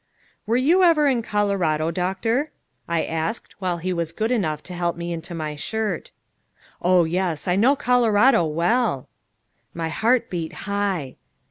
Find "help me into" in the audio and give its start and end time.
4.73-5.35